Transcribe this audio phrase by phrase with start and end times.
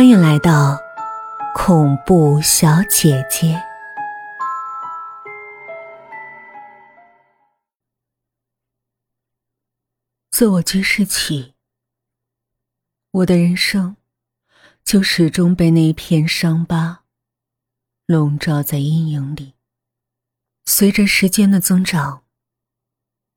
[0.00, 0.80] 欢迎来到
[1.54, 3.62] 恐怖小姐姐。
[10.30, 11.52] 自我记事起，
[13.10, 13.98] 我的人生
[14.82, 17.02] 就始终被那一片伤疤
[18.06, 19.52] 笼罩在阴影里。
[20.64, 22.24] 随着时间的增长，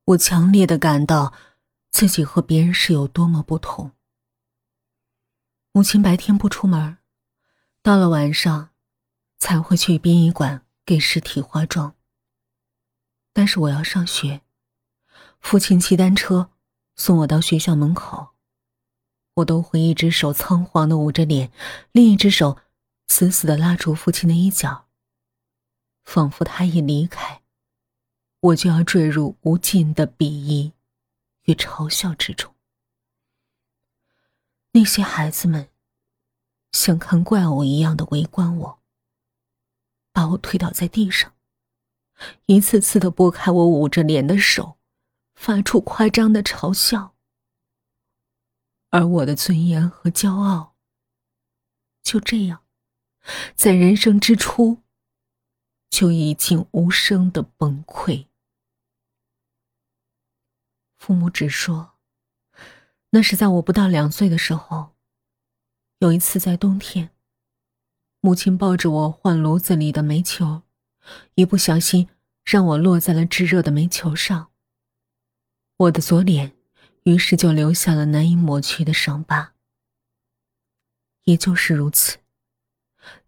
[0.06, 1.34] 我强烈的感到
[1.90, 3.93] 自己和别人是有多么不同。
[5.76, 6.98] 母亲白天不出门，
[7.82, 8.70] 到了晚上
[9.38, 11.96] 才会去殡仪馆给尸体化妆。
[13.32, 14.42] 但是我要上学，
[15.40, 16.52] 父亲骑单车
[16.94, 18.28] 送我到学校门口，
[19.34, 21.50] 我都会一只手仓皇的捂着脸，
[21.90, 22.56] 另一只手
[23.08, 24.86] 死死的拉住父亲的衣角，
[26.04, 27.42] 仿佛他一离开，
[28.38, 30.72] 我就要坠入无尽的鄙夷
[31.46, 32.53] 与嘲笑之中。
[34.76, 35.70] 那些孩子们
[36.72, 38.82] 像看怪物一样的围观我，
[40.10, 41.32] 把我推倒在地上，
[42.46, 44.76] 一次次的拨开我捂着脸的手，
[45.36, 47.14] 发出夸张的嘲笑。
[48.90, 50.74] 而我的尊严和骄傲
[52.02, 52.64] 就这样，
[53.54, 54.82] 在人生之初
[55.88, 58.26] 就已经无声的崩溃。
[60.96, 61.93] 父母只说。
[63.14, 64.96] 那是在我不到两岁的时候，
[66.00, 67.10] 有一次在冬天，
[68.20, 70.62] 母亲抱着我换炉子里的煤球，
[71.36, 72.08] 一不小心
[72.44, 74.50] 让我落在了炙热的煤球上。
[75.76, 76.56] 我的左脸
[77.04, 79.52] 于是就留下了难以抹去的伤疤。
[81.22, 82.18] 也就是如此，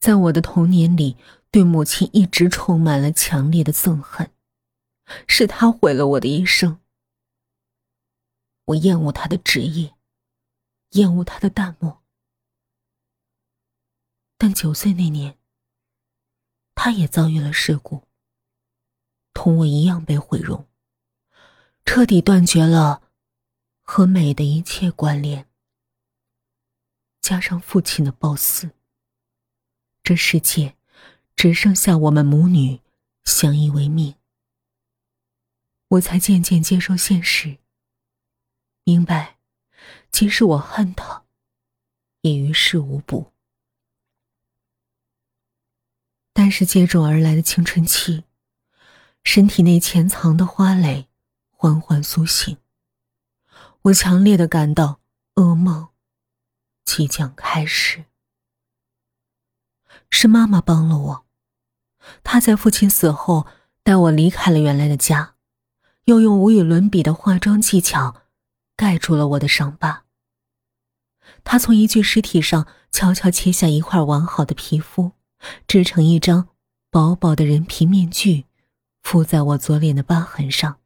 [0.01, 1.17] 在我的童年里，
[1.53, 4.33] 对母亲一直充满了强烈的憎恨，
[5.29, 6.81] 是她毁了我的一生。
[8.67, 9.95] 我厌恶他的职业，
[10.91, 12.03] 厌恶他的淡漠。
[14.37, 15.39] 但九岁那年，
[16.75, 18.03] 他也遭遇了事故，
[19.33, 20.69] 同我一样被毁容，
[21.85, 23.03] 彻底断绝了
[23.83, 25.49] 和美的一切关联。
[27.21, 28.71] 加上父亲的暴死，
[30.03, 30.77] 这世界
[31.35, 32.81] 只剩下我们母女
[33.25, 34.17] 相依为命。
[35.89, 37.59] 我才渐渐接受现实。
[38.89, 39.39] 明白，
[40.13, 41.25] 即使我恨他，
[42.21, 43.33] 也于事无补。
[46.33, 48.23] 但是接踵而来的青春期，
[49.25, 51.09] 身体内潜藏的花蕾
[51.51, 52.59] 缓缓苏醒。
[53.83, 55.01] 我强烈的感到
[55.35, 55.89] 噩梦
[56.85, 58.05] 即将开始。
[60.11, 61.27] 是妈妈帮了我，
[62.23, 63.49] 她在父亲死后
[63.83, 65.35] 带我离开了原来的家，
[66.05, 68.23] 又用无与伦比的化妆技巧。
[68.77, 70.05] 盖住了我的伤疤。
[71.43, 75.13] 他从一具尸体上悄悄切下一块完好的皮肤，
[75.67, 76.49] 制成一张
[76.91, 78.45] 薄薄的人皮面具，
[79.03, 80.81] 敷在我左脸的疤痕上，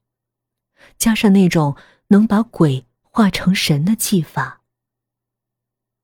[0.97, 1.77] 加上那种
[2.09, 4.63] 能把鬼化成神的技法。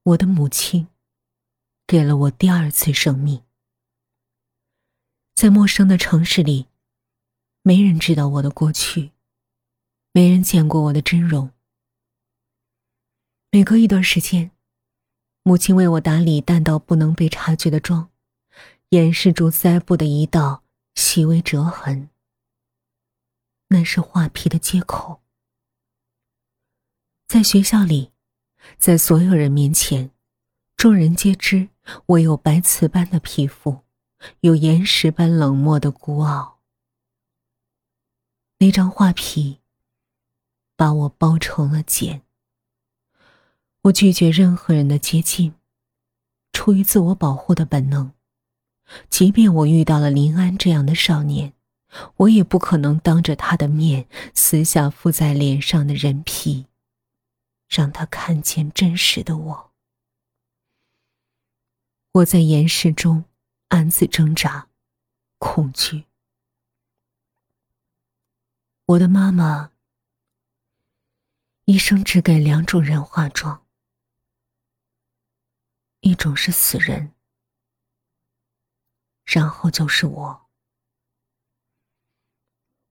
[0.02, 0.88] 我的母亲
[1.86, 3.42] 给了我第二次生命。
[5.34, 6.68] 在陌生的城市里，
[7.62, 9.12] 没人知道我的过去，
[10.12, 11.50] 没人见过我的真容。
[13.56, 14.50] 每隔一段时间，
[15.42, 18.10] 母亲为我打理淡到不能被察觉的妆，
[18.90, 20.62] 掩饰住腮部的一道
[20.94, 22.10] 细微折痕。
[23.68, 25.22] 那是画皮的接口。
[27.26, 28.12] 在学校里，
[28.76, 30.10] 在所有人面前，
[30.76, 31.70] 众人皆知
[32.04, 33.80] 我有白瓷般的皮肤，
[34.40, 36.58] 有岩石般冷漠的孤傲。
[38.58, 39.60] 那张画皮
[40.76, 42.20] 把我包成了茧。
[43.86, 45.54] 我拒绝任何人的接近，
[46.52, 48.12] 出于自我保护的本能。
[49.08, 51.52] 即便我遇到了林安这样的少年，
[52.16, 56.66] 我也不可能当着他的面撕下敷在脸上的人皮，
[57.68, 59.72] 让他看见真实的我。
[62.12, 63.24] 我在岩石中
[63.68, 64.68] 暗自挣扎，
[65.38, 66.06] 恐惧。
[68.86, 69.70] 我的妈妈
[71.66, 73.65] 一生只给两种人化妆。
[76.06, 77.10] 一种是死人，
[79.24, 80.46] 然后就是我。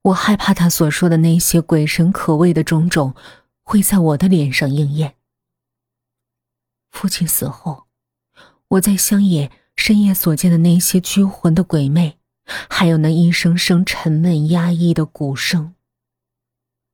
[0.01, 3.15] 我害怕他所说的那些鬼神可畏的种种
[3.63, 5.15] 会在我的脸上应验。
[6.91, 7.87] 父亲死后，
[8.67, 12.19] 我在乡野深夜所见的那些拘魂的鬼魅，
[12.69, 15.73] 还有那一声声沉闷压抑的鼓声，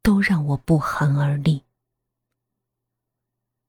[0.04, 1.64] 都让我不寒而栗。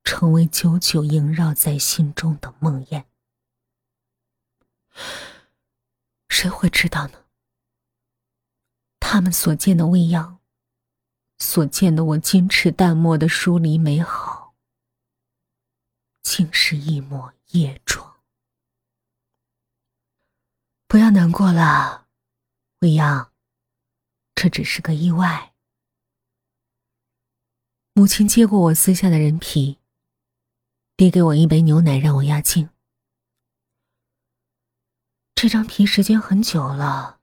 [0.04, 3.04] 成为久久萦绕在心中的梦魇。
[6.28, 7.24] 谁会知道呢？
[9.00, 10.40] 他们所见的未央，
[11.38, 14.54] 所见的我矜持淡漠的疏离美好，
[16.22, 18.22] 竟是一抹夜妆。
[20.86, 22.06] 不要难过了，
[22.80, 23.32] 未央，
[24.34, 25.52] 这只是个意外。
[27.94, 29.78] 母亲接过我撕下的人皮，
[31.02, 32.70] 递给我一杯牛奶，让我压惊。
[35.34, 37.18] 这张皮时间很久了。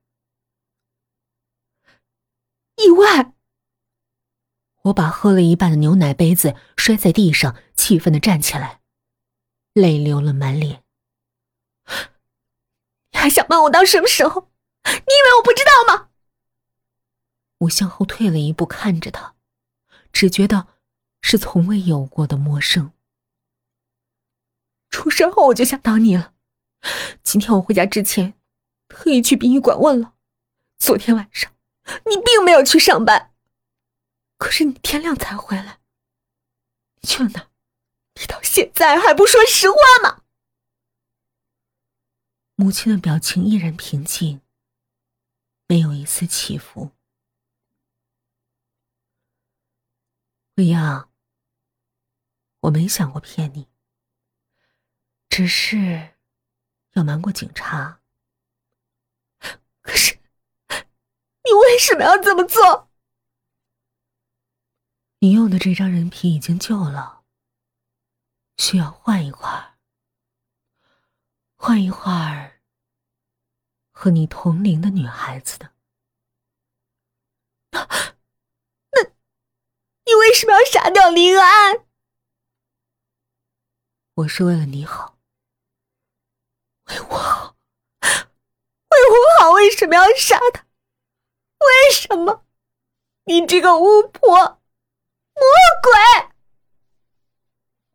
[2.76, 3.34] 意外！
[4.82, 8.82] 我把喝了一半的牛奶杯子摔在地上，气愤的站起来，
[9.72, 10.84] 泪流了满脸。
[13.14, 14.52] 你还想瞒我到什么时候？
[14.84, 16.10] 你以为我不知道吗？
[17.60, 19.36] 我向后退了一步，看着他，
[20.12, 20.68] 只觉得
[21.22, 22.92] 是从未有过的陌生。
[25.10, 26.36] 出事后我就想到你了。
[27.24, 28.36] 今天我回家之前，
[28.88, 30.14] 特意去殡仪馆问了。
[30.78, 31.52] 昨天晚上，
[32.06, 33.34] 你并没有去上班，
[34.38, 35.80] 可是你天亮才回来。
[37.02, 37.50] 你去了哪？
[38.22, 40.22] 你到现在还不说实话吗？
[42.56, 44.42] 母亲的表情依然平静，
[45.68, 46.92] 没有一丝起伏。
[50.56, 51.10] 未央，
[52.60, 53.68] 我没想过骗你，
[55.30, 56.16] 只是。
[56.94, 58.02] 要瞒过警察，
[59.84, 60.20] 可是
[61.44, 62.90] 你为什么要这么做？
[65.20, 67.24] 你用的这张人皮已经旧了，
[68.58, 69.78] 需要换一块
[71.56, 72.60] 换一块
[73.92, 75.72] 和你同龄的女孩子的。
[77.70, 77.86] 那，
[78.94, 79.04] 那，
[80.06, 81.86] 你为什么要杀掉林安？
[84.16, 85.19] 我是为了你好。
[86.90, 87.56] 为我好，
[88.02, 90.66] 为我好，为什么要杀他？
[91.60, 92.46] 为什么？
[93.26, 95.44] 你这个巫婆，魔
[95.84, 96.30] 鬼！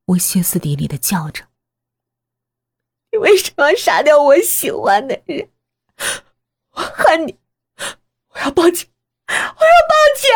[0.07, 1.49] 我歇斯底里的叫着
[3.11, 5.51] ：“你为什么要杀掉我喜欢的人？
[6.73, 7.41] 我恨你！
[8.29, 8.89] 我要报警！
[9.27, 9.49] 我要
[9.89, 10.31] 报警！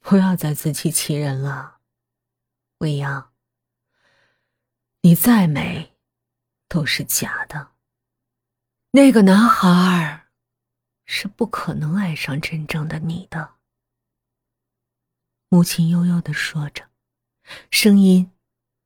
[0.00, 1.80] 不要再自欺欺人了，
[2.78, 3.32] 未央。
[5.02, 5.90] 你再美。”
[6.68, 7.72] 都是假的。
[8.92, 10.26] 那个男孩
[11.04, 13.54] 是不可能爱上真正的你的。
[15.48, 16.88] 母亲悠悠的说着，
[17.70, 18.30] 声音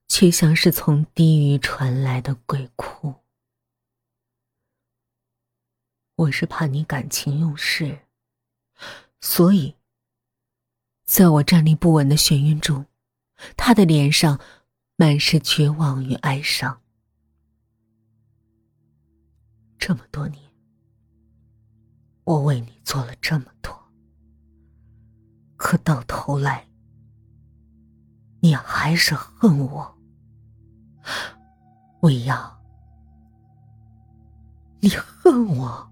[0.09, 3.15] 却像是从地狱传来的鬼哭。
[6.17, 8.01] 我是怕你感情用事，
[9.21, 9.77] 所以，
[11.05, 12.87] 在我站立不稳的眩晕中，
[13.57, 14.41] 他的脸上
[14.97, 16.83] 满是绝望与哀伤。
[19.79, 20.43] 这么多年，
[22.25, 23.73] 我为你做了这么多，
[25.57, 26.67] 可到头来，
[28.41, 29.99] 你还是恨我，
[32.01, 32.59] 未央，
[34.81, 35.91] 你恨我，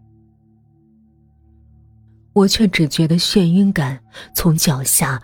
[2.35, 4.05] 我却只觉得眩晕感
[4.35, 5.23] 从脚下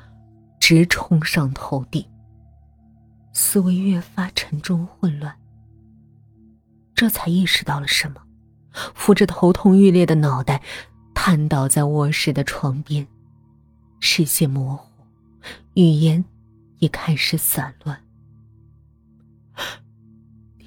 [0.58, 2.08] 直冲上头顶，
[3.32, 5.36] 思维越发沉重混乱，
[6.94, 8.22] 这才意识到了什么。
[8.72, 10.62] 扶着头痛欲裂的脑袋，
[11.14, 13.06] 瘫倒在卧室的床边，
[14.00, 14.88] 视线模糊，
[15.74, 16.24] 语言
[16.78, 18.00] 也开始散乱。
[20.58, 20.66] 你，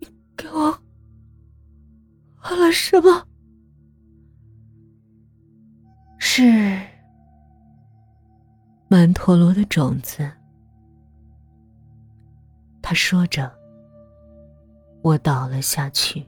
[0.00, 0.78] 你给我
[2.36, 3.26] 喝了什么？
[6.18, 6.80] 是
[8.88, 10.30] 曼陀罗的种子。
[12.82, 13.61] 他说着。
[15.02, 16.24] 我倒了下去。